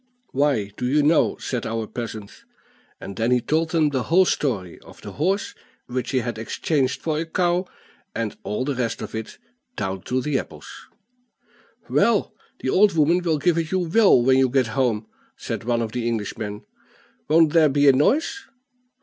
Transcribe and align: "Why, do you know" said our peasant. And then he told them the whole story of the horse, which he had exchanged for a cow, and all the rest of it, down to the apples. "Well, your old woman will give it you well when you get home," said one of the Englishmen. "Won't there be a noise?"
"Why, 0.31 0.71
do 0.77 0.87
you 0.87 1.03
know" 1.03 1.37
said 1.37 1.63
our 1.67 1.85
peasant. 1.85 2.43
And 2.99 3.17
then 3.17 3.29
he 3.29 3.39
told 3.39 3.69
them 3.69 3.89
the 3.89 4.01
whole 4.05 4.25
story 4.25 4.79
of 4.79 4.99
the 5.03 5.11
horse, 5.11 5.53
which 5.85 6.09
he 6.09 6.21
had 6.21 6.39
exchanged 6.39 6.99
for 6.99 7.19
a 7.19 7.25
cow, 7.27 7.67
and 8.15 8.35
all 8.41 8.65
the 8.65 8.73
rest 8.73 9.03
of 9.03 9.13
it, 9.13 9.37
down 9.75 10.01
to 10.05 10.19
the 10.19 10.39
apples. 10.39 10.65
"Well, 11.87 12.33
your 12.63 12.73
old 12.73 12.93
woman 12.97 13.21
will 13.21 13.37
give 13.37 13.59
it 13.59 13.69
you 13.69 13.81
well 13.87 14.19
when 14.19 14.39
you 14.39 14.49
get 14.49 14.65
home," 14.73 15.05
said 15.37 15.65
one 15.65 15.83
of 15.83 15.91
the 15.91 16.07
Englishmen. 16.07 16.65
"Won't 17.27 17.53
there 17.53 17.69
be 17.69 17.87
a 17.87 17.93
noise?" 17.93 18.47